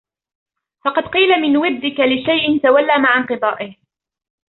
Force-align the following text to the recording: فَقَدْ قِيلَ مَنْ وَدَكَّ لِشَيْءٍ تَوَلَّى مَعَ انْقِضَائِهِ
فَقَدْ 0.85 1.03
قِيلَ 1.03 1.41
مَنْ 1.41 1.57
وَدَكَّ 1.57 1.99
لِشَيْءٍ 1.99 2.61
تَوَلَّى 2.63 2.97
مَعَ 2.99 3.17
انْقِضَائِهِ 3.17 3.75